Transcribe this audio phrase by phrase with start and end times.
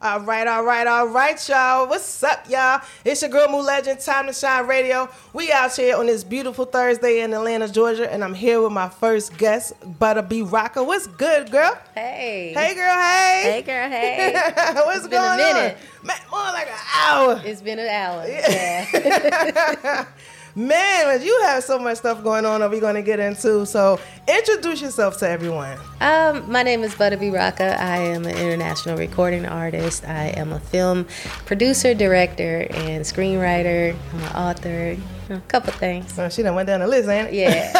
[0.00, 1.88] All right, all right, all right, y'all.
[1.88, 2.80] What's up, y'all?
[3.04, 5.08] It's your girl Moo Legend, Time to Shine Radio.
[5.32, 8.88] We out here on this beautiful Thursday in Atlanta, Georgia, and I'm here with my
[8.88, 10.42] first guest, Buttah B.
[10.42, 10.86] Rocka.
[10.86, 11.76] What's good, girl?
[11.96, 12.52] Hey.
[12.54, 12.94] Hey, girl.
[12.94, 13.42] Hey.
[13.42, 13.90] Hey, girl.
[13.90, 14.32] Hey.
[14.84, 15.76] What's It's been a going minute.
[16.00, 16.06] on?
[16.06, 17.42] Man, more like an hour.
[17.44, 18.24] It's been an hour.
[18.28, 20.04] Yeah.
[20.58, 23.64] Man, you have so much stuff going on that we're going to get into.
[23.64, 25.78] So, introduce yourself to everyone.
[26.00, 27.26] um, my name is Buttah B.
[27.26, 27.78] Rocka.
[27.78, 30.04] I am an international recording artist.
[30.04, 31.06] I am a film
[31.46, 33.94] producer, director, and screenwriter.
[34.12, 34.96] I'm an author.
[35.30, 36.18] A couple things.
[36.18, 37.34] Oh, she done went down the list, ain't it?
[37.34, 37.72] Yeah.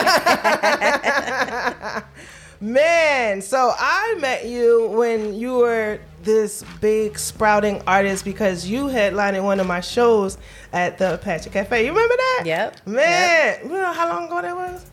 [2.60, 9.34] Man, so I met you when you were this big sprouting artist because you headlined
[9.34, 10.36] in one of my shows
[10.74, 11.86] at the Apache Cafe.
[11.86, 12.42] You remember that?
[12.44, 12.86] Yep.
[12.86, 14.84] Man, you know how long ago that was?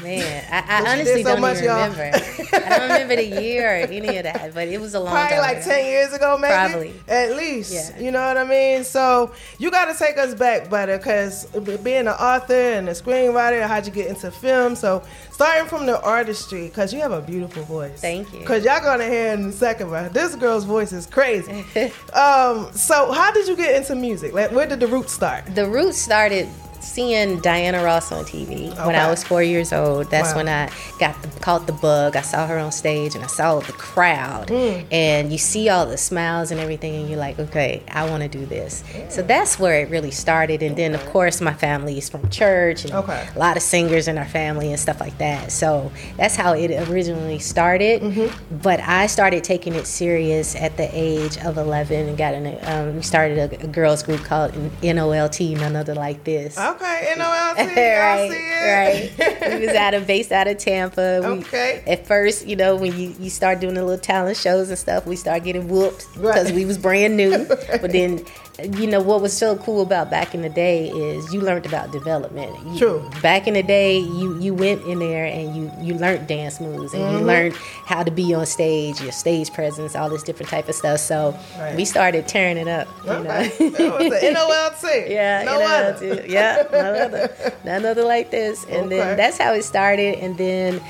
[0.00, 1.90] Man, I, I honestly so don't much, even y'all.
[1.90, 2.18] remember.
[2.52, 5.36] I don't remember the year or any of that, but it was a long Probably
[5.36, 5.74] time Probably like ago.
[5.74, 6.52] 10 years ago, maybe.
[6.52, 6.94] Probably.
[7.08, 7.72] At least.
[7.72, 8.00] Yeah.
[8.00, 8.84] You know what I mean?
[8.84, 11.46] So you got to take us back, Buttah, because
[11.78, 14.74] being an author and a screenwriter, how'd you get into film?
[14.76, 18.00] So starting from the artistry, because you have a beautiful voice.
[18.00, 18.40] Thank you.
[18.40, 21.64] Because y'all to hear in a second, but this girl's voice is crazy.
[22.12, 24.32] um, so how did you get into music?
[24.32, 25.54] Like, where did the roots start?
[25.54, 26.48] The roots started
[26.82, 30.10] seeing Diana Ross on TV when I was four years old.
[30.10, 30.36] That's Wow.
[30.36, 32.16] when I got the, caught the bug.
[32.16, 34.84] I saw her on stage and I saw the crowd, Mm.
[34.90, 38.28] and you see all the smiles and everything, and you're like, okay, I want to
[38.28, 38.82] do this.
[39.08, 40.62] So that's where it really started.
[40.62, 43.26] And then, of course, my family is from church, and Okay.
[43.34, 45.52] a lot of singers in our family and stuff like that.
[45.52, 48.02] So that's how it originally started.
[48.02, 48.58] Mm-hmm.
[48.62, 52.58] But I started taking it serious at the age of 11 and got in a,
[52.70, 54.52] um, we started a, a girls group called
[54.82, 56.56] NOLT, None Other Like This.
[56.74, 59.42] Okay, NOLT, right, I see it.
[59.42, 59.60] right.
[59.60, 61.20] we was out of base out of Tampa.
[61.22, 61.82] We, Okay.
[61.86, 65.06] At first, you know, when you, you start doing the little talent shows and stuff,
[65.06, 66.34] we start getting whooped Right.
[66.34, 67.46] because we was brand new.
[67.80, 68.24] But then,
[68.62, 71.90] you know, what was so cool about back in the day is you learned about
[71.90, 72.54] development.
[72.66, 73.10] You- True.
[73.22, 76.92] Back in the day, you you went in there and you you learned dance moves
[76.92, 77.18] and Mm-hmm.
[77.18, 77.54] you learned
[77.86, 81.00] how to be on stage, your stage presence, all this different type of stuff.
[81.00, 81.74] So Right.
[81.76, 82.88] we started tearing it up.
[83.04, 83.22] You Okay.
[83.22, 83.70] know.
[83.70, 85.10] That was the NOLT.
[85.10, 86.24] Yeah, no know, other.
[86.28, 88.64] Yeah, none other, none other like this.
[88.64, 88.96] And Okay.
[88.98, 90.16] then that's how it started.
[90.18, 90.80] And then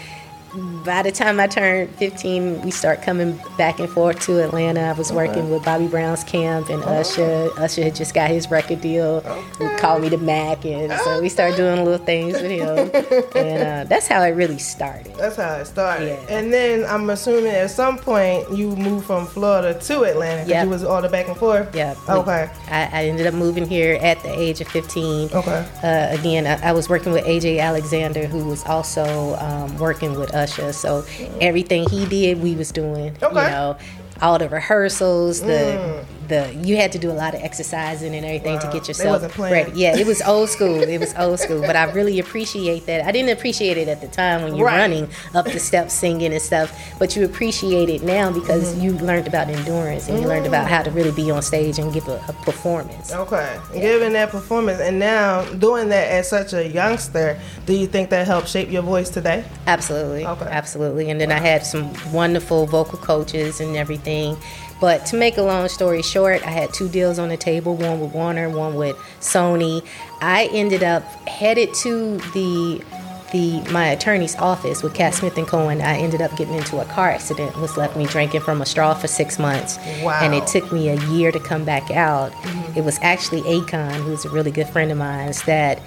[0.84, 4.80] by the time I turned 15, we start coming back and forth to Atlanta.
[4.80, 7.50] I was working with Bobby Brown's camp and Usher.
[7.56, 9.20] Usher had just got his record deal.
[9.58, 12.90] He called me the Mac, and so we started doing little things with him.
[13.42, 15.14] And uh, that's how it really started.
[15.16, 16.08] That's how it started.
[16.28, 16.36] Yeah.
[16.38, 20.64] And then I'm assuming at some point you moved from Florida to Atlanta because Yep.
[20.64, 21.74] you was all the back and forth.
[21.74, 21.94] Yeah.
[22.08, 22.50] Okay.
[22.68, 25.30] I, I ended up moving here at the age of 15.
[25.32, 25.66] Okay.
[25.82, 30.34] Uh, again, I, I was working with AJ Alexander, who was also um, working with
[30.42, 30.72] Usher.
[30.72, 31.04] So
[31.40, 33.16] everything he did, we was doing.
[33.22, 33.44] Okay.
[33.44, 33.78] You know,
[34.20, 36.21] all the rehearsals, the mm.
[36.28, 39.72] The you had to do a lot of exercising and everything to get yourself ready.
[39.74, 40.82] Yeah, it was old school.
[40.82, 43.04] it was old school, but I really appreciate that.
[43.04, 44.78] I didn't appreciate it at the time when you're Right.
[44.78, 48.80] running up the steps singing and stuff, but you appreciate it now because Mm-hmm.
[48.82, 51.92] you learned about endurance and you learned about how to really be on stage and
[51.92, 53.12] give a, a performance.
[53.12, 53.58] Okay.
[53.74, 58.26] Giving that performance and now doing that as such a youngster, do you think that
[58.26, 59.44] helped shape your voice today?
[59.66, 60.26] Absolutely.
[60.26, 60.46] Okay.
[60.46, 61.10] Absolutely.
[61.10, 64.36] And then I had some wonderful vocal coaches and everything.
[64.82, 68.00] But to make a long story short, I had two deals on the table one
[68.00, 69.86] with Warner, one with Sony.
[70.20, 72.84] I ended up headed to the
[73.30, 75.80] the my attorney's office with Cat Smith and Cohen.
[75.80, 78.92] I ended up getting into a car accident, which left me drinking from a straw
[78.92, 79.78] for six months.
[80.02, 80.18] Wow.
[80.20, 82.32] And it took me a year to come back out.
[82.76, 85.80] It was actually Akon, who's a really good friend of mine, that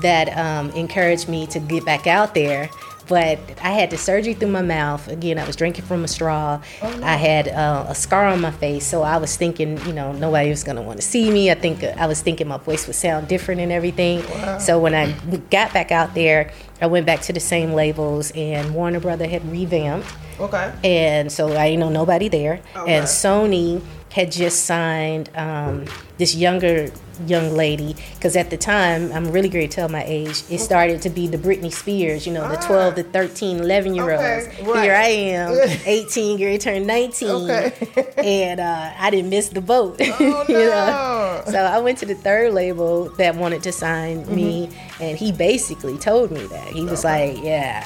[0.00, 2.70] that um, encouraged me to get back out there.
[3.12, 5.06] But I had the surgery through my mouth.
[5.06, 6.62] Again, I was drinking from a straw.
[6.82, 10.48] I had uh, a scar on my face, so I was thinking, you know, nobody
[10.48, 11.50] was gonna want to see me.
[11.50, 14.22] I think I was thinking my voice would sound different and everything.
[14.58, 15.12] So when I
[15.50, 19.44] got back out there, I went back to the same labels, and Warner Brother had
[19.52, 20.08] revamped.
[20.40, 20.72] Okay.
[20.82, 22.62] And so I didn't know nobody there.
[22.74, 22.94] Okay.
[22.94, 25.84] And Sony had just signed um,
[26.16, 26.90] this younger
[27.28, 31.00] young lady because at the time i'm really great to tell my age it started
[31.02, 34.60] to be the britney spears you know the 12 to 13 11 year olds Ah.
[34.60, 34.82] Okay, right.
[34.84, 37.72] here i am 18 getting turned 19 Okay.
[38.16, 41.42] and uh, i didn't miss the boat Oh, you know?
[41.46, 41.52] no.
[41.52, 45.02] so i went to the third label that wanted to sign me Mm-hmm.
[45.02, 47.82] and he basically told me that he was like yeah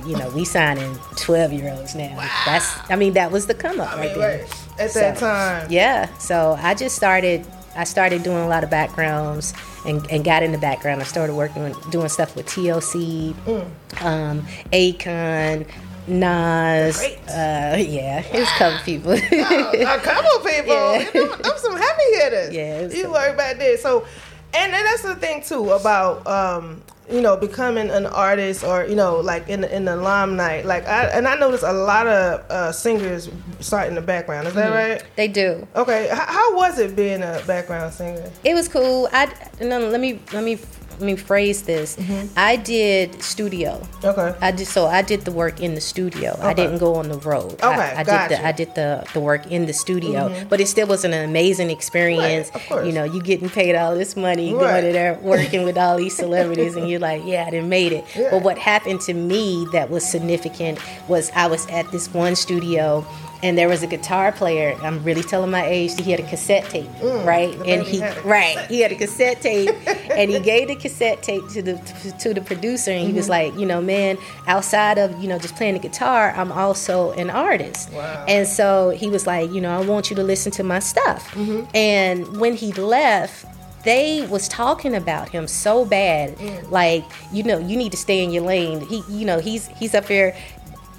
[0.00, 2.28] uh, you know we signing 12 year olds now wow.
[2.46, 4.56] that's i mean that was the come up I right mean, there right.
[4.80, 5.66] At that time.
[5.70, 6.06] yeah.
[6.16, 7.44] So I just started.
[7.76, 9.54] I started doing a lot of backgrounds
[9.86, 11.00] and, and got in the background.
[11.00, 14.02] I started working with doing stuff with TLC, Mm.
[14.04, 15.66] um, Akon,
[16.08, 16.98] Nas.
[16.98, 17.18] Great.
[17.28, 19.12] Uh, yeah, it was a couple people.
[19.12, 20.74] a couple people.
[21.00, 21.10] Yeah.
[21.14, 22.54] You know, them some heavy hitters.
[22.54, 23.76] Yeah, you work back there.
[23.78, 24.04] So,
[24.52, 28.94] and, and that's the thing too about um, you know becoming an artist or you
[28.94, 30.64] know like in the, in the limelight.
[30.66, 33.28] Like I and I noticed a lot of uh, singers
[33.60, 34.46] start in the background.
[34.48, 34.92] Is that Mm-hmm.
[35.02, 35.02] right?
[35.16, 35.66] they do.
[35.76, 36.04] Okay.
[36.10, 38.30] H- how was it being a background singer?
[38.44, 39.08] It was cool.
[39.12, 40.58] I no, let me let me
[41.00, 41.96] let me phrase this.
[41.96, 42.26] Mm-hmm.
[42.36, 43.80] I did studio.
[44.04, 44.34] Okay.
[44.40, 46.36] I did so I did the work in the studio.
[46.40, 47.54] I didn't go on the road.
[47.54, 48.28] Okay, I, I gotcha.
[48.28, 51.12] did the I did the, the work in the studio, but it still was an
[51.14, 52.48] amazing experience.
[52.50, 52.86] Right, of course.
[52.86, 54.82] You know, you getting paid all this money, Right.
[54.82, 58.04] going there, working with all these celebrities, and you're like, yeah, I didn't made it.
[58.14, 58.28] Yeah.
[58.30, 63.06] But what happened to me that was significant was I was at this one studio.
[63.42, 64.76] And there was a guitar player.
[64.82, 65.98] I'm really telling my age.
[66.00, 67.50] He had a cassette tape, right?
[67.54, 69.70] Mm, the And he, right, he had a cassette tape,
[70.10, 71.74] and he gave the cassette tape to the
[72.20, 73.30] to the producer, and he was Mm-hmm.
[73.52, 77.30] like, you know, man, outside of you know just playing the guitar, I'm also an
[77.30, 77.90] artist.
[77.92, 78.24] Wow.
[78.28, 81.30] And so he was like, you know, I want you to listen to my stuff.
[81.34, 81.64] Mm-hmm.
[81.74, 83.46] And when he left.
[83.82, 86.70] They was talking about him so bad, Mm.
[86.70, 87.02] like
[87.32, 88.80] you know, you need to stay in your lane.
[88.82, 90.36] He, you know, he's he's up here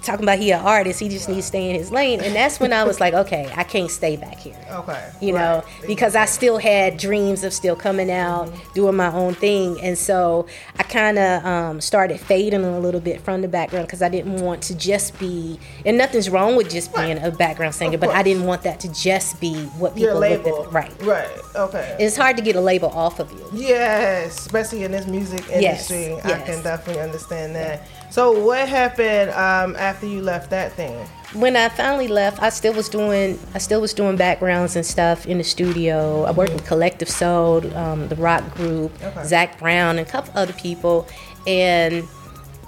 [0.02, 1.00] talking about he an artist.
[1.00, 3.50] He just needs to stay in his lane, and that's when I was like, okay,
[3.56, 5.10] I can't stay back here Okay.
[5.20, 9.80] you know, because I still had dreams of still coming out, doing my own thing.
[9.80, 10.46] And so
[10.78, 14.40] I kind of um, started fading a little bit from the background because I didn't
[14.40, 18.22] want to just be, and nothing's wrong with just being a background singer, but I
[18.22, 20.72] didn't want that to just be what people looked at.
[20.72, 21.02] Right.
[21.02, 21.28] Right.
[21.54, 21.96] Okay.
[22.00, 23.46] It's hard to get a label off of you.
[23.52, 26.46] Yes, especially in this music Yes, industry, I yes.
[26.46, 27.82] can definitely understand that.
[28.12, 30.94] So, what happened um, after you left that thing?
[31.34, 35.24] when I finally left, I still was doing I still was doing backgrounds and stuff
[35.26, 36.24] in the studio.
[36.24, 39.24] I worked with Collective Soul, um, the rock group, Okay.
[39.24, 41.08] Zac Brown, and a couple other people,
[41.46, 42.06] and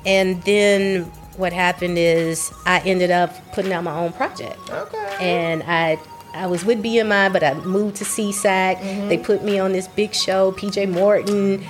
[0.06, 1.02] and then
[1.36, 5.16] what happened is I ended up putting out my own project, Okay.
[5.20, 5.98] and I.
[6.36, 9.08] I was with BMI, but I moved to SESAC.
[9.08, 10.50] They put me on this big show.
[10.50, 11.62] PJ Morton,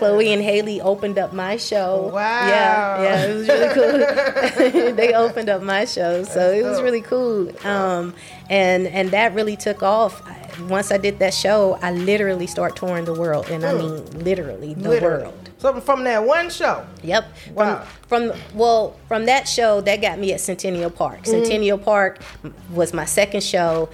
[0.00, 2.10] Chloe and Halle opened up my show.
[2.12, 2.46] Wow.
[2.48, 4.92] Yeah, yeah, it was really cool.
[5.00, 6.84] they opened up my show, so it was dope.
[6.84, 7.52] really cool.
[7.66, 8.14] Um,
[8.48, 10.20] and and that really took off.
[10.26, 10.38] I-
[10.68, 14.74] Once I did that show, I literally start touring the world, and I mean literally
[14.74, 15.24] the Literally.
[15.24, 15.34] world.
[15.58, 16.84] So, from that one show.
[17.02, 17.24] Yep.
[17.54, 17.84] Wow.
[18.08, 21.18] From, from well, from that show, that got me at Centennial Park.
[21.22, 21.30] Mm-hmm.
[21.44, 22.20] Centennial Park
[22.74, 23.88] was my second show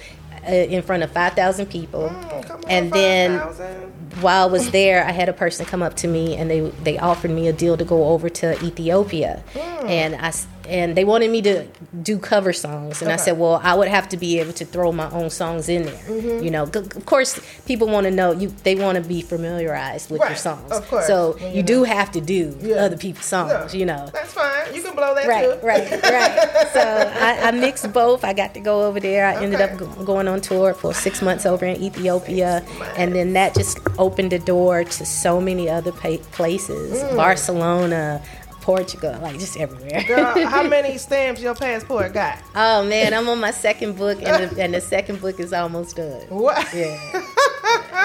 [0.47, 4.21] in front of five thousand people, Mm, on, and then 5,000.
[4.21, 6.97] while I was there, I had a person come up to me and they they
[6.97, 9.87] offered me a deal to go over to Ethiopia, Hmm.
[9.87, 10.31] and I
[10.67, 11.65] and they wanted me to
[12.03, 14.91] do cover songs, and I said, well, I would have to be able to throw
[14.91, 15.93] my own songs in there.
[15.95, 16.43] Mm-hmm.
[16.43, 18.49] You know, of course, people want to know you.
[18.63, 21.07] They want to be familiarized with your songs, of course.
[21.07, 22.75] so you you do have to do Yeah.
[22.85, 23.73] other people's songs.
[23.73, 24.09] You know.
[24.13, 24.75] That's fine.
[24.75, 25.65] You can blow that Right, too.
[25.65, 26.67] right, right.
[26.73, 26.81] So
[27.27, 28.23] I, I mixed both.
[28.23, 29.25] I got to go over there.
[29.25, 29.85] I ended up Okay.
[29.85, 32.63] go- going on tour for six months over in Ethiopia,
[32.95, 37.15] and then that just opened the door to so many other pa- places, Mm.
[37.15, 38.21] Barcelona,
[38.67, 40.03] Portugal, like just everywhere.
[40.03, 42.37] Girl, how many stamps your passport got?
[42.53, 45.95] oh man, I'm on my second book, and the, and the second book is almost
[45.95, 46.19] done.
[46.27, 46.57] What?
[46.73, 46.99] Yeah,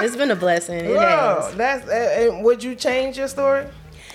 [0.05, 0.79] it's been a blessing.
[0.85, 1.55] It Whoa, has.
[1.57, 1.89] that's.
[1.89, 1.93] Uh,
[2.37, 3.67] and would you change your story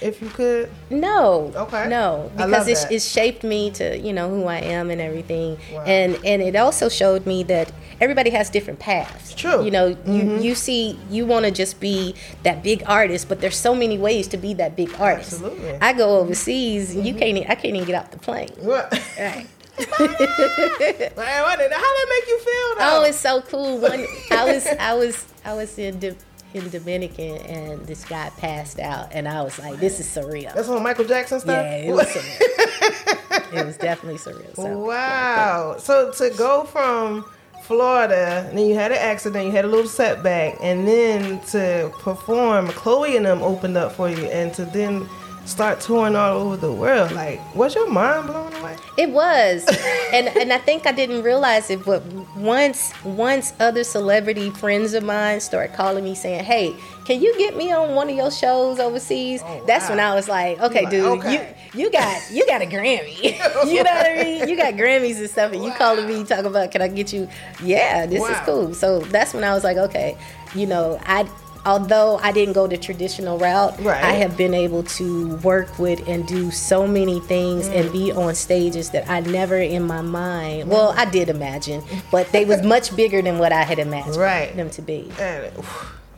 [0.01, 0.69] if you could?
[0.89, 1.51] No.
[1.53, 1.89] Okay.
[1.89, 5.83] No, because it, it shaped me to you know who I am and everything, Wow.
[5.85, 9.33] and and it also showed me that everybody has different paths.
[9.35, 9.63] True.
[9.65, 10.41] You know, you Mm-hmm.
[10.41, 14.27] you see you want to just be that big artist, but there's so many ways
[14.29, 15.33] to be that big artist.
[15.33, 15.69] Absolutely.
[15.69, 15.83] Mm-hmm.
[15.83, 17.37] I go overseas, and you can't.
[17.37, 18.49] e- I can't even get off the plane.
[18.59, 18.91] What?
[19.19, 19.47] Right.
[19.77, 22.75] Did- how that make you feel?
[22.77, 22.99] Though?
[23.01, 23.77] Oh, it's so cool.
[23.79, 26.15] One, I was, I was, I was in the.
[26.53, 30.69] In Dominican, and this guy passed out, and I was like, "This is surreal." That's
[30.69, 31.57] on Michael Jackson stuff.
[31.61, 33.53] Yeah, it was surreal.
[33.59, 34.55] it was definitely surreal.
[34.55, 34.77] So.
[34.79, 35.75] Wow.
[35.77, 37.25] So to go from
[37.67, 41.91] Florida, and then you had an accident, you had a little setback, and then to
[41.99, 45.07] perform, Chloe and them opened up for you, and to then
[45.47, 47.11] start touring all over the world.
[47.13, 48.75] Like, was your mind blown away?
[48.97, 49.65] It was,
[50.13, 52.03] and and I think I didn't realize it, but
[52.35, 56.75] once once other celebrity friends of mine started calling me saying, "Hey,
[57.05, 60.27] can you get me on one of your shows overseas?" Oh, That's when I was
[60.27, 61.55] like, "Okay, like, dude, okay.
[61.73, 63.23] you you got you got a Grammy,
[63.71, 64.49] you know what I mean?
[64.49, 67.29] You got Grammys and stuff, and you calling me talking about, can I get you?
[67.63, 70.17] Yeah, this is cool." So that's when I was like, "Okay,
[70.55, 71.27] you know, I."
[71.67, 74.01] Although I didn't go the traditional route, Right.
[74.01, 77.91] I have been able to work with and do so many things and mm.
[77.91, 80.69] be on stages that I never in my mind.
[80.69, 84.55] Well, I did imagine, but they was much bigger than what I had imagined Right.
[84.55, 85.11] them to be.
[85.19, 85.51] And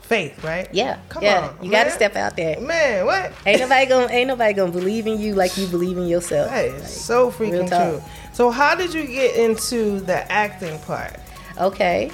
[0.01, 0.67] faith, right?
[0.71, 1.49] Yeah, Come yeah.
[1.59, 2.59] on, you got to step out there.
[2.59, 3.31] Man, what?
[3.47, 6.49] Ain't nobody gonna ain't nobody gonna believe in you like you believe in yourself.
[6.49, 8.01] That is so freaking true.
[8.33, 11.15] So, how did you get into the acting part?
[11.59, 12.09] okay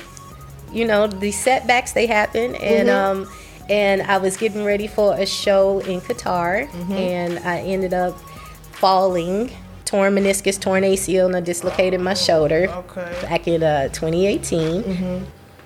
[0.75, 3.21] you know the setbacks they happen and Mm-hmm.
[3.27, 3.31] um
[3.69, 6.91] and i was getting ready for a show in qatar Mm-hmm.
[6.93, 8.13] and i ended up
[8.71, 9.51] falling
[9.85, 13.11] torn meniscus torn acl and i dislocated my shoulder Okay.
[13.23, 15.25] back in uh, 2018 Mm-hmm.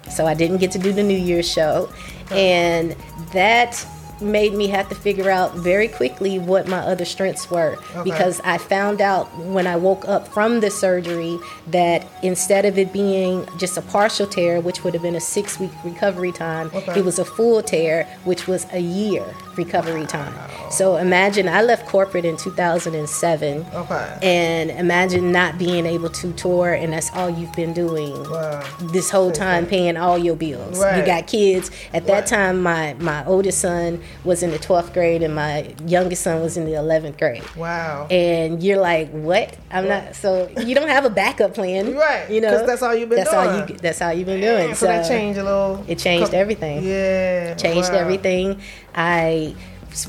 [0.09, 1.89] so i didn't get to do the new year's show
[2.31, 2.95] and
[3.33, 3.71] that
[4.21, 8.03] made me have to figure out very quickly what my other strengths were Okay.
[8.03, 12.91] because I found out when I woke up from the surgery that instead of it
[12.93, 16.99] being just a partial tear, which would have been a six week recovery time, Okay.
[16.99, 19.23] it was a full tear, which was a year
[19.55, 20.33] recovery time.
[20.71, 23.65] So imagine I left corporate in 2007.
[23.73, 24.17] Okay.
[24.21, 28.63] And imagine not being able to tour, and that's all you've been doing Wow.
[28.93, 30.77] this whole time, paying all your bills.
[30.77, 31.71] You got kids.
[31.93, 32.25] At that Right.
[32.27, 36.57] time, my my oldest son was in the 12th grade, and my youngest son was
[36.57, 38.07] in the 11th grade Wow.
[38.11, 39.55] and you're like, "What?
[39.71, 42.93] I'm not." So you don't have a backup plan, Right, You know, 'cause that's all
[42.95, 43.75] you've been that's all you.
[43.77, 44.75] That's all you've been doing.
[44.75, 45.83] so, that changed a little.
[45.87, 46.83] It changed everything.
[46.83, 47.53] Yeah.
[47.55, 47.99] Changed wow.
[47.99, 48.59] everything.
[48.93, 49.55] I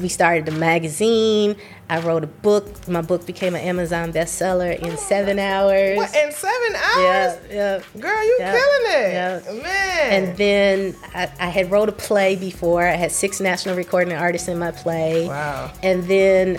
[0.01, 1.57] we started the magazine.
[1.89, 2.87] I wrote a book.
[2.89, 5.97] My book became an Amazon bestseller in seven hours.
[5.97, 7.39] What in seven hours?
[7.51, 7.83] Yeah.
[7.99, 10.13] Girl, you Yeah, killing it, man.
[10.13, 12.87] And then I, I had wrote a play before.
[12.87, 15.27] I had six national recording artists in my play.
[15.27, 15.73] Wow.
[15.83, 16.57] And then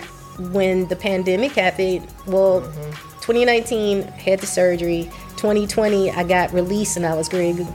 [0.52, 3.08] when the pandemic happened, well, Mm-hmm.
[3.22, 5.04] 2019 had the surgery.
[5.36, 7.66] 2020 I got released and I was going.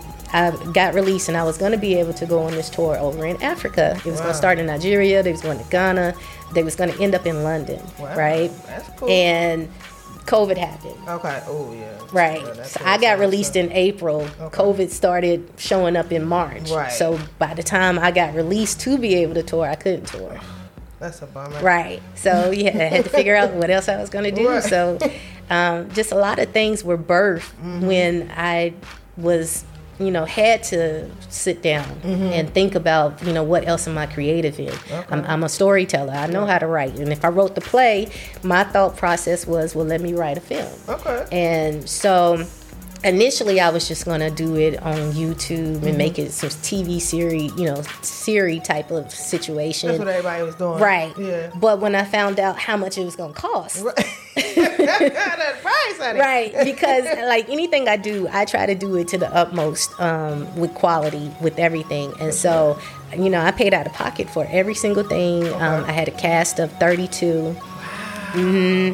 [0.46, 2.98] I got released and I was going to be able to go on this tour
[2.98, 3.96] over in Africa.
[4.06, 5.24] It was going to start in Nigeria.
[5.24, 6.14] They was going to Ghana.
[6.54, 8.52] They was going to end up in London, Wow, right?
[8.68, 9.10] that's cool.
[9.10, 9.70] And
[10.26, 10.96] COVID happened.
[11.08, 11.42] okay.
[11.48, 11.98] Oh yeah.
[12.12, 12.42] Right.
[12.42, 14.22] Yeah, so I got released in April.
[14.40, 16.70] COVID started showing up in March.
[16.70, 16.92] Right.
[16.92, 20.40] So by the time I got released to be able to tour, I couldn't tour.
[21.00, 21.60] That's a bummer.
[21.62, 22.02] Right.
[22.16, 24.50] So yeah, I had to figure out what else I was going to do.
[24.50, 24.64] Right.
[24.64, 24.98] So
[25.50, 27.86] um, just a lot of things were birthed Mm-hmm.
[27.88, 28.74] when I
[29.16, 29.64] was,
[30.00, 32.24] you know, had to sit down Mm-hmm.
[32.34, 34.74] and think about, you know, what else am I creative in?
[35.10, 36.14] I'm, I'm a storyteller.
[36.14, 37.00] I know how to write.
[37.00, 38.10] And if I wrote the play,
[38.44, 40.72] my thought process was, well, let me write a film.
[40.88, 41.26] Okay.
[41.32, 42.46] And so
[43.04, 45.88] initially I was just gonna do it on YouTube Mm-hmm.
[45.88, 49.90] and make it some TV series, you know, series type of situation.
[49.90, 50.80] That's what everybody was doing.
[50.80, 51.18] Right.
[51.18, 51.52] Yeah.
[51.56, 53.84] But when I found out how much it was gonna cost.
[54.38, 56.18] that price on.
[56.18, 60.54] Right, because like anything I do, I try to do it to the utmost um,
[60.56, 62.14] with quality, with everything.
[62.20, 62.80] And so,
[63.18, 65.48] you know, I paid out of pocket for every single thing.
[65.54, 67.52] Um, I had a cast of 32.
[68.34, 68.94] hmm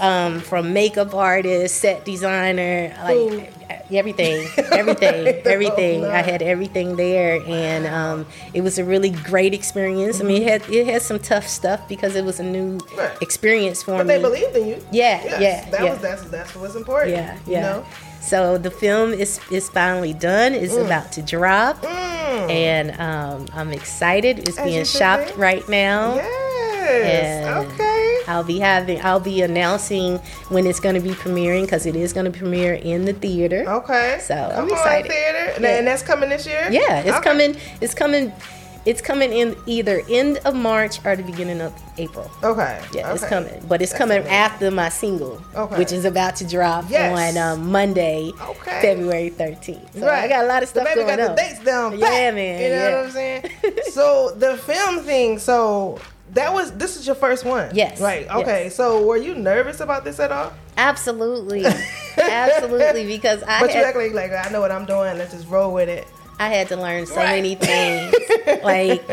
[0.00, 3.52] Um, from makeup artist, set designer, like
[3.92, 6.04] everything, everything, everything.
[6.06, 10.20] I had everything there, and um, it was a really great experience.
[10.20, 13.10] I mean, it had it had some tough stuff because it was a new Right.
[13.20, 14.14] experience for But me.
[14.18, 14.76] But they believed in you.
[14.90, 15.90] Yeah, Yes, yeah, That yeah.
[15.92, 17.10] was that's that's what's important.
[17.12, 17.60] Yeah, You yeah.
[17.60, 17.84] know?
[18.22, 20.54] So the film is is finally done.
[20.54, 20.86] It's Mm.
[20.86, 24.38] about to drop, and um, I'm excited.
[24.48, 26.14] It's As being shopped right now.
[26.16, 27.46] Yes.
[27.46, 27.91] And Okay.
[28.32, 29.00] I'll be having.
[29.04, 30.16] I'll be announcing
[30.48, 33.64] when it's going to be premiering because it is going to premiere in the theater.
[33.68, 34.18] Okay.
[34.22, 35.10] So, I'm Come on, excited.
[35.12, 35.52] theater.
[35.56, 35.78] And, Yeah.
[35.78, 36.66] and that's coming this year.
[36.70, 37.20] Yeah, it's Okay.
[37.30, 37.56] coming.
[37.80, 38.32] It's coming.
[38.84, 42.28] It's coming in either end of March or the beginning of April.
[42.42, 42.80] Okay.
[42.92, 44.34] Yeah, it's coming, but it's That's coming amazing.
[44.36, 45.76] after my single, Okay.
[45.78, 47.36] which is about to drop Yes.
[47.36, 48.80] on um, Monday, Okay.
[48.82, 50.00] February 13th.
[50.00, 51.36] So I got a lot of stuff the baby going got on.
[51.36, 51.96] the dates down.
[51.96, 52.34] Yeah, pat.
[52.34, 52.96] man, You know yeah.
[52.96, 53.44] what I'm saying?
[53.92, 55.38] so the film thing.
[55.38, 56.00] So
[56.32, 57.74] that was this is your first one.
[57.74, 58.26] Yes, Right.
[58.26, 58.36] yes.
[58.36, 58.68] Okay.
[58.70, 60.52] So were you nervous about this at all?
[60.76, 61.64] Absolutely,
[62.16, 65.18] absolutely, because I But you act like like I know what I'm doing.
[65.18, 66.06] Let's just roll with it.
[66.42, 67.36] I had to learn so Right.
[67.36, 68.12] many things.
[68.64, 69.08] like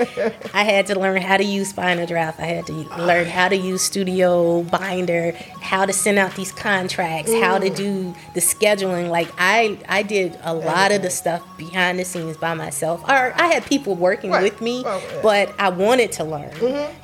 [0.55, 2.39] I had to learn how to use Final Draft.
[2.39, 7.31] I had to learn how to use Studio Binder, how to send out these contracts,
[7.33, 9.09] how to do the scheduling.
[9.09, 13.03] Like I, I did a lot of the stuff behind the scenes by myself.
[13.03, 14.43] Or I had people working Right.
[14.43, 14.99] with me, Oh, yeah.
[15.11, 15.21] Mm-hmm.
[15.21, 16.51] but I wanted to learn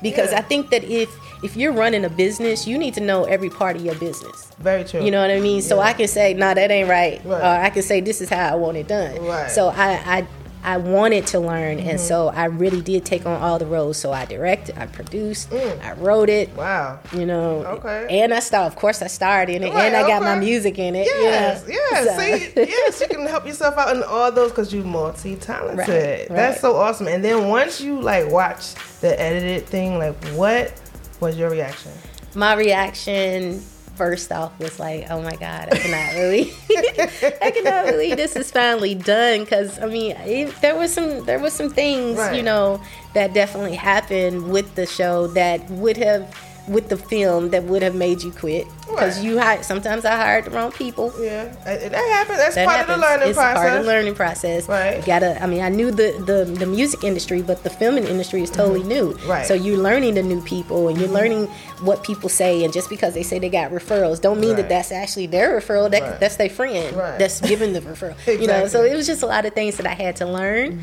[0.02, 0.38] because Yeah.
[0.38, 1.08] I think that if
[1.46, 4.52] if you're running a business, you need to know every part of your business.
[4.58, 5.02] Very true.
[5.04, 5.62] You know what I mean?
[5.62, 7.24] So I can say, no, that ain't right.
[7.24, 7.40] Right.
[7.40, 9.24] Or I can say, this is how I want it done.
[9.24, 9.48] Right.
[9.50, 10.26] So I, I,
[10.64, 11.90] I wanted to learn, Mm-hmm.
[11.90, 13.96] and so I really did take on all the roles.
[13.98, 15.80] So I directed, I produced, Mm.
[15.84, 16.48] I wrote it.
[16.56, 16.98] Wow.
[17.12, 18.06] You know, Okay.
[18.10, 18.72] and I starred.
[18.72, 21.06] Of course, I starred in it, Right, and I got my music in it.
[21.06, 21.68] Yes, know?
[21.72, 22.06] yes.
[22.06, 25.78] So- See, yes, you can help yourself out in all those because you're multi-talented.
[25.78, 26.60] Right, That's right.
[26.60, 27.06] so awesome.
[27.06, 30.72] And then once you like watch the edited thing, like what
[31.20, 31.92] was your reaction?
[32.34, 33.60] my reaction
[33.94, 36.54] first off was like, oh my God, I cannot believe,
[37.42, 39.40] I cannot believe this is finally done.
[39.40, 42.36] Because I mean, it, there was some, there was some things, Right.
[42.36, 42.82] you know,
[43.14, 46.28] that definitely happened with the show that would have,
[46.68, 48.66] with the film, that would have made you quit.
[48.96, 49.24] Because Right.
[49.26, 51.12] you hired, sometimes I hired the wrong people.
[51.20, 52.38] Yeah, that happens.
[52.38, 52.94] That's That part happens.
[52.96, 53.56] of the learning it's process.
[53.58, 54.68] part of the learning process.
[54.68, 54.96] Right.
[54.98, 55.42] You gotta.
[55.42, 58.82] I mean, I knew the, the the music industry, but the filming industry is totally
[58.82, 59.12] new.
[59.12, 59.30] Mm-hmm.
[59.30, 59.46] Right.
[59.46, 61.46] So you're learning the new people, and you're learning
[61.82, 62.64] what people say.
[62.64, 64.56] And just because they say they got referrals, don't mean Right.
[64.58, 65.90] that that's actually their referral.
[65.90, 66.20] That Right.
[66.20, 67.18] that's their friend Right.
[67.18, 68.12] that's giving the referral.
[68.26, 68.34] exactly.
[68.42, 68.66] You know.
[68.66, 70.80] So it was just a lot of things that I had to learn.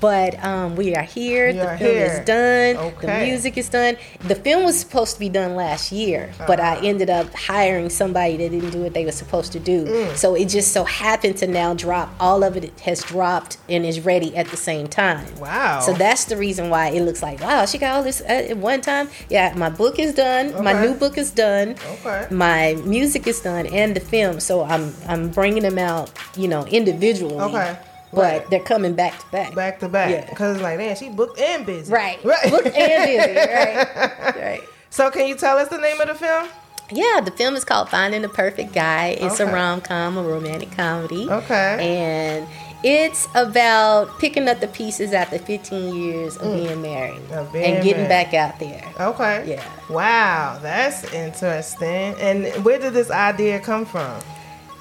[0.00, 1.48] But um, we are here.
[1.48, 2.06] You the are film here.
[2.06, 2.76] is done.
[2.92, 3.06] Okay.
[3.20, 3.96] The music is done.
[4.26, 6.86] The film was supposed to be done last year, but I Uh-huh.
[6.86, 9.86] ended up hiring somebody that didn't do what they were supposed to do.
[9.86, 10.16] Mm.
[10.16, 12.14] So it just so happened to now drop.
[12.20, 15.24] All of it has dropped and is ready at the same time.
[15.40, 15.80] Wow.
[15.80, 18.82] So that's the reason why it looks like wow, she got all this at one
[18.82, 19.08] time.
[19.30, 20.62] Yeah, my book is done.
[20.62, 21.76] My new book is done.
[21.94, 22.26] Okay.
[22.30, 24.40] My music is done and the film.
[24.40, 27.36] So I'm I'm bringing them out, you know, individually.
[27.40, 27.78] Okay.
[28.12, 28.50] But Right.
[28.50, 29.54] they're coming back to back.
[29.54, 30.10] back to back.
[30.10, 30.28] Yeah.
[30.28, 31.92] Because like, man, she booked and busy.
[31.92, 32.22] Right.
[32.24, 32.50] Right.
[32.50, 33.34] Book and busy.
[33.36, 34.34] Right.
[34.48, 34.60] Right.
[34.90, 36.46] so can you tell us the name of the film?
[36.90, 39.16] Yeah, the film is called Finding the Perfect Guy.
[39.20, 39.50] It's Okay.
[39.50, 41.28] a rom com, a romantic comedy.
[41.30, 41.76] Okay.
[41.80, 42.46] And
[42.82, 47.36] it's about picking up the pieces after 15 years of being married Mm.
[47.38, 48.30] Of being and getting married.
[48.30, 48.82] back out there.
[49.00, 49.42] Okay.
[49.46, 49.62] Yeah.
[49.90, 52.14] Wow, that's interesting.
[52.20, 54.12] And where did this idea come from?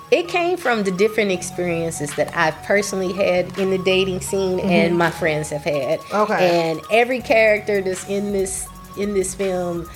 [0.10, 4.98] It came from the different experiences that I've personally had in the dating scene and
[4.98, 6.00] my friends have had.
[6.00, 6.16] Mm-hmm.
[6.16, 6.72] Okay.
[6.72, 9.88] And every character that's in this in this film,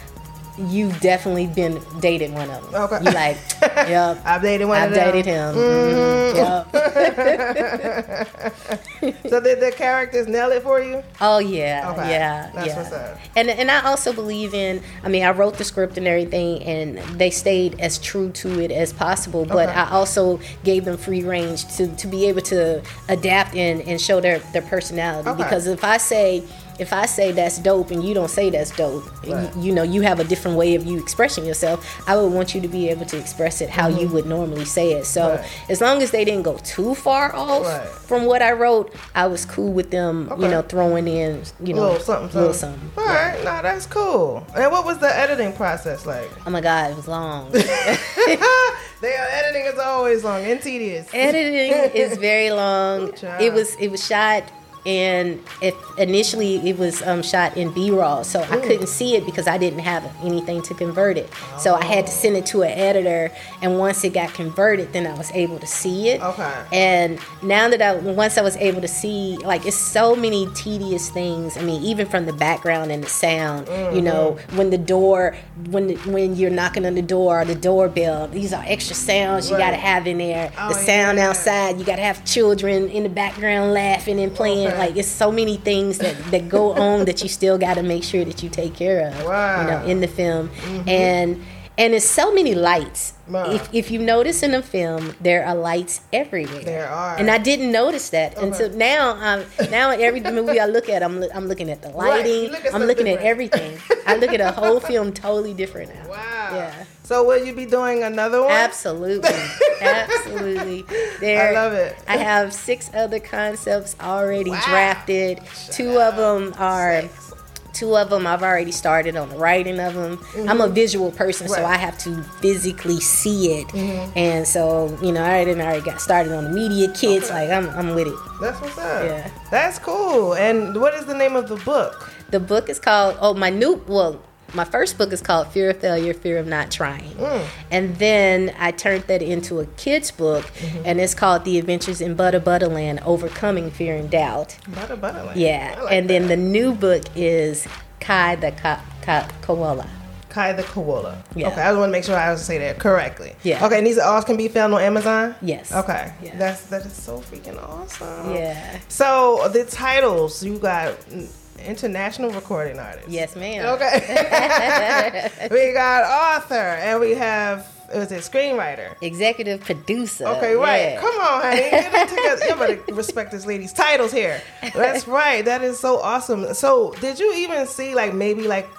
[0.69, 2.81] you've definitely been dated one of them.
[2.83, 2.97] Okay.
[3.03, 4.19] You like, yep.
[4.25, 5.11] I've dated one I've of them.
[5.11, 5.55] dated him.
[5.55, 8.79] Mhm, yep.
[9.29, 11.03] So did the characters nail it for you?
[11.19, 12.11] Oh yeah, Okay.
[12.11, 12.77] yeah, That's yeah.
[12.77, 13.17] what's up.
[13.35, 14.81] And and I also believe in.
[15.03, 18.71] I mean, I wrote the script and everything, and they stayed as true to it
[18.71, 19.45] as possible.
[19.45, 19.77] But Okay.
[19.79, 24.19] I also gave them free range to to be able to adapt and and show
[24.21, 25.29] their their personality.
[25.29, 25.43] Okay.
[25.43, 26.43] Because if I say
[26.79, 29.55] if I say that's dope and you don't say that's dope, Right.
[29.57, 32.01] you, you know you have a different way of you expressing yourself.
[32.09, 34.93] I would want you to be able to express it how you would normally say
[34.93, 35.05] it.
[35.05, 35.41] So Mm-hmm.
[35.41, 35.69] Right.
[35.69, 37.87] as long as they didn't go too far off Right.
[37.87, 40.29] from what I wrote, I was cool with them.
[40.31, 40.43] Okay.
[40.43, 42.79] You know, throwing in you know little something, little something.
[42.95, 43.03] something.
[43.03, 44.45] All right, no, that's cool.
[44.55, 46.29] And what was the editing process like?
[46.45, 47.51] Oh my God, it was long.
[47.51, 51.09] they are editing is always long and tedious.
[51.13, 53.13] Editing is very long.
[53.39, 54.43] It was it was shot
[54.85, 59.47] and if initially it was um, shot in B-roll, so I couldn't see it because
[59.47, 61.29] I didn't have anything to convert it.
[61.59, 65.05] So I had to send it to an editor, and once it got converted, then
[65.07, 66.21] I was able to see it.
[66.21, 66.65] Okay.
[66.73, 71.09] And now that I once I was able to see, like it's so many tedious
[71.09, 71.57] things.
[71.57, 73.67] I mean, even from the background and the sound.
[73.95, 74.57] You know, Mm-hmm.
[74.57, 75.35] when the door,
[75.69, 78.27] when the, when you're knocking on the door, or the doorbell.
[78.27, 79.65] These are extra sounds you Right.
[79.65, 80.51] got to have in there.
[80.57, 81.29] Oh, the sound yeah.
[81.29, 84.70] outside, you got to have children in the background laughing and playing.
[84.71, 84.79] Okay.
[84.79, 88.03] Like it's so many things that that go on that you still got to make
[88.03, 89.25] sure that you take care of.
[89.25, 89.31] Wow.
[89.31, 89.61] Mm-hmm.
[89.61, 90.49] You know, in the film,
[90.87, 91.41] and
[91.77, 93.13] and it's so many lights.
[93.27, 93.51] Wow.
[93.53, 96.63] If, if you notice in a film, there are lights everywhere.
[96.63, 97.15] There are.
[97.17, 98.75] And I didn't notice that until Okay.
[98.77, 99.11] now.
[99.11, 102.25] Um, now in every movie I look at, I'm I'm looking at the Right.
[102.25, 102.51] Lighting.
[102.51, 103.77] look at I'm looking at everything.
[104.05, 106.09] I look at a whole film totally different now.
[106.09, 106.49] Wow.
[106.57, 106.83] Yeah.
[107.03, 108.51] So will you be doing another one?
[108.51, 109.29] Absolutely,
[109.81, 110.85] absolutely.
[111.19, 111.95] There, I love it.
[112.07, 114.61] I have six other concepts already Wow.
[114.65, 115.39] drafted.
[115.71, 117.01] Two of them are.
[117.01, 117.30] Six.
[117.73, 120.19] Two of them I've already started on the writing of them.
[120.49, 121.63] I'm a visual person, so Mm-hmm.
[121.63, 121.73] Right.
[121.73, 121.81] Mm-hmm.
[121.81, 123.73] I have to physically see it,
[124.15, 127.29] and so you know I already already got started on the media kits.
[127.29, 127.47] Okay.
[127.47, 128.15] Like I'm, I'm with it.
[128.41, 129.03] That's what's up.
[129.03, 129.29] Yeah.
[129.49, 130.33] That's cool.
[130.35, 132.11] And what is the name of the book?
[132.31, 134.21] The book is called oh my new well
[134.53, 137.45] my first book is called Fear of Failure, Fear of Not Trying, Mm.
[137.71, 140.81] and then I turned that into a kids book, Mm-hmm.
[140.85, 144.57] and it's called The Adventures in Butter Butterland: Overcoming Fear and Doubt.
[144.67, 145.35] Butter Butterland.
[145.35, 147.67] Yeah, like and then the new book is
[147.99, 149.87] Kai the Ka- Ka- Koala.
[150.29, 151.21] Kai the Koala.
[151.35, 151.49] Yeah.
[151.49, 153.35] Okay, I just want to make sure I was say that correctly.
[153.43, 153.65] Yeah.
[153.65, 155.35] Okay, and these all can be found on Amazon.
[155.41, 155.73] Yes.
[155.73, 156.13] Okay.
[156.23, 156.37] Yeah.
[156.37, 158.33] That's that is so freaking awesome.
[158.33, 158.79] Yeah.
[158.87, 161.27] So the titles you got mm,
[161.65, 163.09] international recording artist.
[163.09, 163.65] Yes, ma'am.
[163.75, 165.29] Okay.
[165.51, 168.95] we got author and we have it was it screenwriter.
[169.01, 170.25] Executive producer.
[170.25, 170.93] Okay, right.
[170.93, 171.01] yeah.
[171.01, 171.57] Come on, honey.
[171.57, 172.45] Get it together.
[172.45, 174.41] You better respect this lady's titles here.
[174.73, 175.43] That's right.
[175.43, 176.53] That is so awesome.
[176.53, 178.69] So, did you even see like maybe like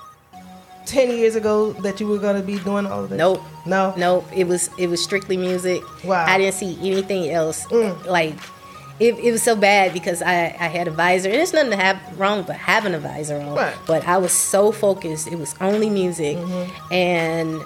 [0.86, 3.18] ten years ago that you were gonna be doing all of this?
[3.18, 3.42] Nope.
[3.66, 3.94] No.
[3.96, 4.26] Nope.
[4.34, 5.82] It was it was strictly music.
[6.04, 6.24] Wow.
[6.26, 7.66] I didn't see anything else.
[7.66, 8.06] Mm.
[8.06, 8.34] Like
[9.00, 11.76] it, it was so bad because I, I had a visor and there's nothing to
[11.76, 13.54] have wrong but having a visor on.
[13.54, 13.76] Right.
[13.86, 15.28] But I was so focused.
[15.28, 16.92] It was only music Mm-hmm.
[16.92, 17.62] and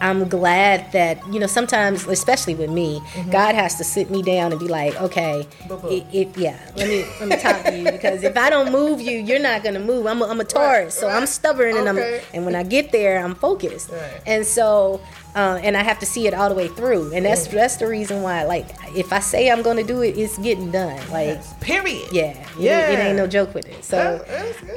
[0.00, 3.30] I'm glad that you know sometimes, especially with me, mm-hmm.
[3.30, 7.28] God has to sit me down and be like, okay, if, yeah, let me let
[7.28, 10.06] me talk to you because if I don't move you, you're not gonna move.
[10.06, 11.16] I'm a, I'm a Taurus, right, so right.
[11.16, 11.78] I'm stubborn okay.
[11.78, 13.90] and I'm and when I get there, I'm focused,
[14.26, 15.00] and so
[15.38, 17.12] uh, and I have to see it all the way through.
[17.12, 20.36] And that's that's the reason why, like, if I say I'm gonna do it, it's
[20.38, 20.98] getting done.
[21.12, 21.54] Like, yes.
[21.60, 22.08] period.
[22.10, 22.90] Yeah, yeah.
[22.90, 23.84] It, it, ain't no joke with it.
[23.84, 24.24] So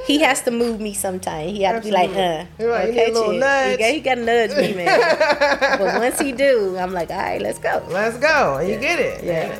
[0.05, 1.49] he has to move me sometime.
[1.49, 2.89] He has to be like, uh, right.
[2.89, 3.71] okay, nudge.
[3.71, 5.79] He got, he got to nudge me, man.
[5.79, 7.83] but once he do, I'm like, all right, let's go.
[7.89, 8.57] Let's go.
[8.57, 8.75] And yeah.
[8.75, 9.23] you get it.
[9.23, 9.59] Yeah.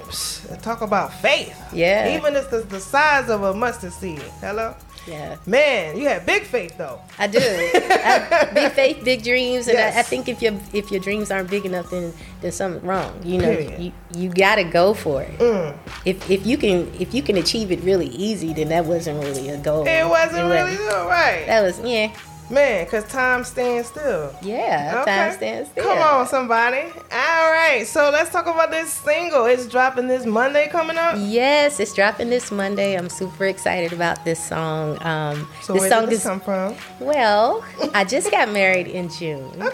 [0.51, 1.57] And, talk about faith.
[1.73, 2.15] Yeah.
[2.15, 4.21] Even if it's the size of a mustard seed.
[4.39, 4.75] Hello.
[5.07, 5.37] Yeah.
[5.45, 7.01] Man, you have big faith though.
[7.17, 7.39] I do.
[7.41, 9.95] I, big faith, big dreams, and yes.
[9.95, 13.19] I, I, think if your if your dreams aren't big enough, then then something's wrong.
[13.23, 15.37] You know, you, you got to go for it.
[15.39, 15.77] Mm.
[16.05, 19.49] If if you can if you can achieve it really easy, then that wasn't really
[19.49, 19.87] a goal.
[19.87, 21.09] It wasn't it really wasn't.
[21.09, 21.45] right.
[21.47, 22.13] That was yeah.
[22.51, 24.35] Man, because time stands still.
[24.41, 25.15] Yeah, okay.
[25.15, 25.85] time stands still.
[25.85, 26.81] Come on, somebody.
[27.11, 29.45] All right, so let's talk about this single.
[29.45, 31.15] It's dropping this Monday coming up?
[31.17, 32.97] Yes, it's dropping this Monday.
[32.97, 35.01] I'm super excited about this song.
[35.01, 36.75] Um, so this where song did this is, come from?
[36.99, 39.49] Well, I just got married in June.
[39.61, 39.69] Oh,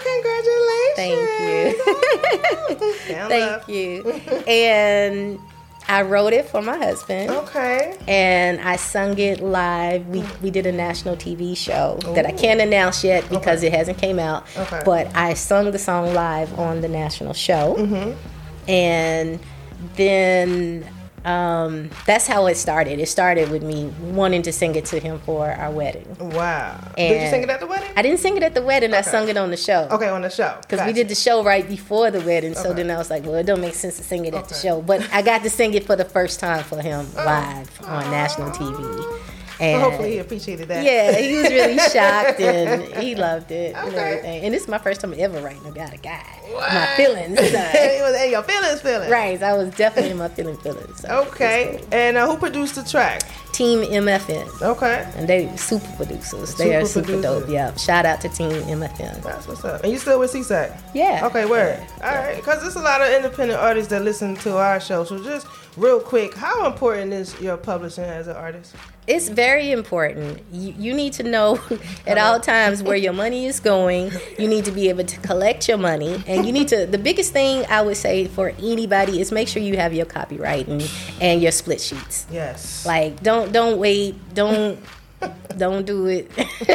[0.96, 0.98] congratulations.
[0.98, 1.28] Thank
[2.70, 2.88] you.
[3.28, 4.44] Thank you.
[4.48, 5.40] And
[5.90, 7.32] I wrote it for my husband.
[7.32, 7.98] Okay.
[8.08, 10.08] And I sung it live.
[10.08, 12.14] We we did a national TV show Ooh.
[12.14, 13.68] that I can't announce yet because okay.
[13.68, 14.46] it hasn't came out.
[14.58, 14.82] Okay.
[14.84, 17.76] But I sung the song live on the national show.
[17.78, 18.70] Mm-hmm.
[18.70, 19.40] And
[19.96, 20.86] then
[21.28, 23.00] um, that's how it started.
[23.00, 26.08] It started with me wanting to sing it to him for our wedding.
[26.20, 26.80] Wow.
[26.98, 27.92] And did you sing it at the wedding?
[27.98, 28.92] I didn't sing it at the wedding.
[28.92, 29.00] Okay.
[29.00, 29.90] I sung it on the show.
[29.92, 30.58] Okay, on the show.
[30.62, 30.88] Because gotcha.
[30.88, 32.54] we did the show right before the wedding.
[32.54, 32.82] So okay.
[32.82, 34.82] then I was like, well, it don't make sense to sing it at the show.
[34.82, 37.26] But I got to sing it for the first time for him oh.
[37.26, 39.37] live on national TV.
[39.60, 40.84] And well, hopefully he appreciated that.
[40.84, 43.88] Yeah, he was really shocked and he loved it okay.
[43.88, 44.44] and everything.
[44.46, 46.24] And this is my first time ever writing about a guy.
[46.52, 46.72] What?
[46.74, 47.40] My feelings.
[47.40, 49.12] he was in your feelings, feelings.
[49.12, 51.02] Right, I was definitely in my feeling feelings.
[51.02, 51.88] So okay, cool.
[51.92, 53.24] and uh, who produced the track?
[53.52, 54.62] Team MFN.
[54.62, 55.12] Okay.
[55.16, 56.54] And they super producers.
[56.56, 57.42] They are super producers.
[57.42, 57.50] dope.
[57.50, 57.74] Yeah.
[57.76, 59.24] Shout out to Team MFN.
[59.24, 59.84] That's what's up.
[59.84, 60.80] And you still with SESAC?
[60.94, 61.26] Yeah.
[61.26, 61.80] Okay, where?
[62.00, 62.08] Yeah.
[62.08, 65.04] All right, because there's a lot of independent artists that listen to our show.
[65.06, 68.76] So just real quick, how important is your publishing as an artist?
[69.06, 70.44] It's very important.
[70.52, 71.60] You, you need to know
[72.08, 74.12] at all times where your money is going.
[74.38, 76.24] You need to be able to collect your money.
[76.28, 79.62] And you need to, the biggest thing I would say for anybody is make sure
[79.62, 82.26] you have your copyright and, and your split sheets.
[82.32, 82.86] Yes.
[82.86, 84.16] Like, don't, don't wait.
[84.34, 84.80] Don't
[85.58, 86.30] don't do it.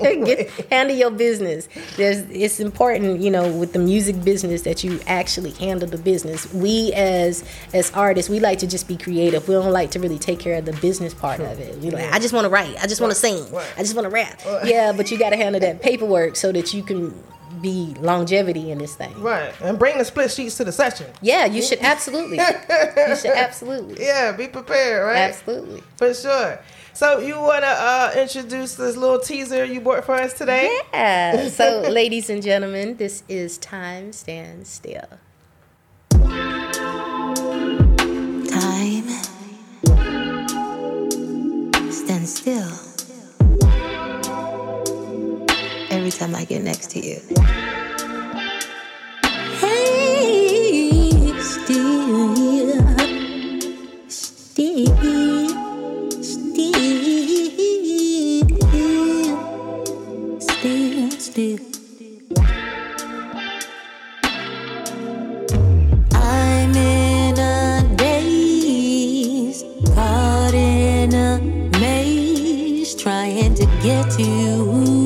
[0.00, 1.68] Get, handle your business.
[1.96, 6.52] There's, it's important, you know, with the music business that you actually handle the business.
[6.52, 9.48] We as as artists, we like to just be creative.
[9.48, 11.78] We don't like to really take care of the business part of it.
[11.78, 12.76] We like, I just want to write.
[12.82, 13.44] I just want to sing.
[13.76, 14.40] I just want to rap.
[14.64, 17.14] Yeah, but you got to handle that paperwork so that you can
[17.60, 19.20] be longevity in this thing.
[19.20, 19.52] Right.
[19.60, 21.06] And bring the split sheets to the session.
[21.20, 22.38] Yeah, you should absolutely.
[22.38, 24.04] you should absolutely.
[24.04, 25.30] Yeah, be prepared, right?
[25.30, 25.82] Absolutely.
[25.96, 26.60] For sure.
[26.92, 30.80] So you want to uh, introduce this little teaser you brought for us today?
[30.92, 31.48] Yeah.
[31.58, 35.06] So, ladies and gentlemen, this is Time Stand Still.
[38.50, 39.08] Time
[41.90, 42.87] stand still.
[46.18, 47.20] Time I get next to you.
[49.60, 52.74] Hey, still,
[54.08, 54.88] still.
[61.20, 61.58] still.
[66.14, 69.62] I'm in a daze,
[69.94, 71.38] caught in a
[71.78, 74.22] maze, trying to get to.
[74.22, 74.97] You,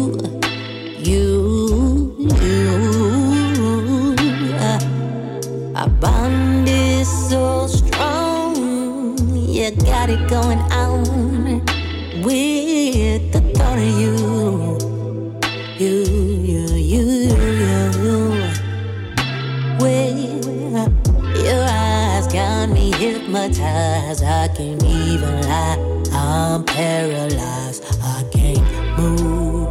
[26.72, 27.84] paralyzed.
[28.02, 28.64] I can't
[28.98, 29.68] move.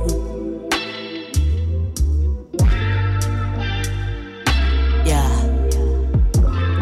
[5.05, 5.31] Yeah.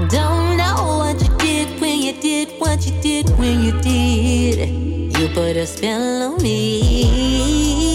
[0.10, 4.70] Don't know what you did when you did what you did when you did.
[5.18, 7.89] You put a spell on me.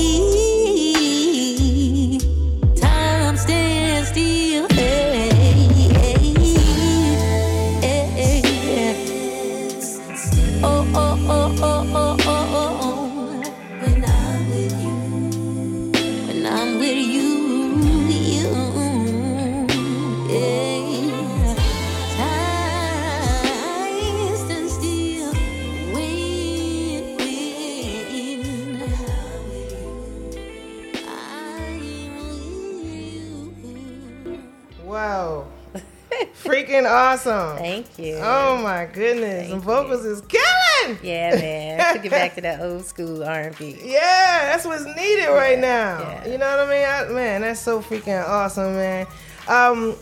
[36.74, 37.56] Freaking awesome.
[37.58, 38.16] Thank you.
[38.16, 40.98] Oh my goodness, Thank the vocals is killing.
[41.02, 41.94] Yeah, man.
[41.94, 43.78] Took it back to that old school R&B.
[43.84, 46.00] Yeah, that's what's needed right now.
[46.00, 46.26] yeah.
[46.26, 46.84] You know what I mean?
[46.84, 49.06] I, man, that's so freaking awesome, man.
[49.46, 49.94] Um,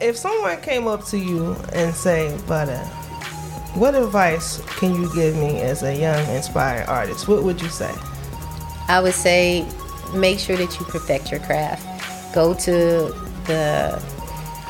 [0.00, 2.84] if someone came up to you and say, "Buttah,
[3.76, 7.92] what advice can you give me as a young, inspired artist?" What would you say?
[8.88, 9.66] I would say
[10.14, 11.84] make sure that you perfect your craft.
[12.34, 12.70] Go to
[13.46, 14.02] the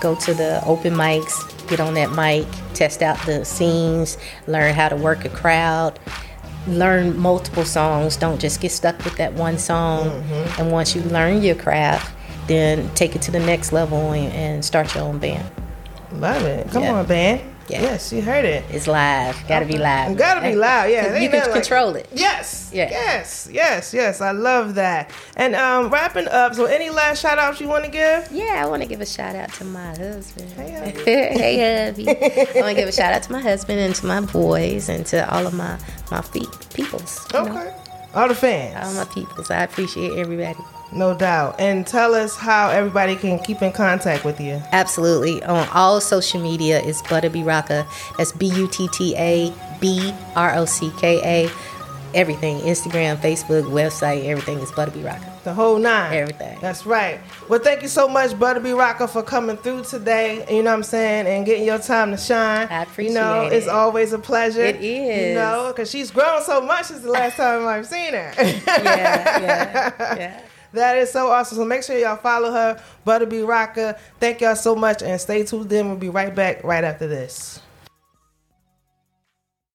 [0.00, 1.34] go to the open mics,
[1.68, 5.98] get on that mic, test out the scenes, learn how to work a crowd,
[6.66, 8.16] learn multiple songs.
[8.16, 10.10] Don't just get stuck with that one song.
[10.10, 10.60] Mm-hmm.
[10.62, 12.14] And once you learn your craft,
[12.46, 15.48] then take it to the next level and, and start your own band.
[16.12, 16.70] Love it.
[16.70, 16.94] Come Yeah.
[16.94, 17.42] on, band.
[17.68, 17.82] Yeah.
[17.82, 18.64] Yes, you heard it.
[18.70, 19.36] It's live.
[19.46, 20.16] Gotta be live.
[20.16, 21.16] Gotta be loud, yeah.
[21.18, 22.08] You can like- control it.
[22.14, 22.70] Yes.
[22.72, 22.88] Yeah.
[22.90, 23.48] Yes.
[23.52, 23.92] Yes.
[23.92, 24.20] Yes.
[24.20, 25.10] I love that.
[25.36, 26.54] And um, wrapping up.
[26.54, 28.28] So, any last shout outs you want to give?
[28.32, 30.50] Yeah, I want to give a shout out to my husband.
[30.52, 31.02] Hey, hubby.
[31.04, 32.08] hey, hubby.
[32.58, 35.04] I want to give a shout out to my husband and to my boys and
[35.06, 35.78] to all of my
[36.10, 36.40] my fe-
[36.74, 37.26] peoples.
[37.34, 37.74] you know, Okay.
[38.18, 38.84] All the fans.
[38.84, 39.48] all my peoples.
[39.48, 40.58] I appreciate everybody.
[40.90, 41.60] No doubt.
[41.60, 44.60] And tell us how everybody can keep in contact with you.
[44.72, 45.40] Absolutely.
[45.44, 47.42] On all social media is Buttah B.
[47.42, 47.86] Rocka.
[48.16, 51.50] That's B U T T A B R O C K A.
[52.12, 52.58] Everything.
[52.62, 55.00] Instagram, Facebook, website, everything is Buttah B.
[55.02, 55.37] Rocka.
[55.48, 56.12] The whole nine.
[56.12, 56.58] Everything.
[56.60, 57.18] That's right.
[57.48, 58.68] Well, thank you so much, Buttah B.
[58.68, 60.44] Rocka, for coming through today.
[60.54, 61.26] You know what I'm saying?
[61.26, 62.68] And getting your time to shine.
[62.68, 64.60] I appreciate You know, it's always a pleasure.
[64.60, 68.34] It You know, because she's grown so much since the last time I've seen her.
[68.36, 70.40] Yeah, yeah, yeah.
[70.74, 71.56] That is so awesome.
[71.56, 73.36] So make sure y'all follow her, Buttah B.
[73.36, 73.98] Rocka.
[74.20, 75.88] Thank y'all so much and stay tuned in.
[75.88, 77.62] We'll be right back right after this.